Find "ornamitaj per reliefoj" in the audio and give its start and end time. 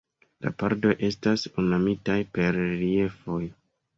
1.63-3.41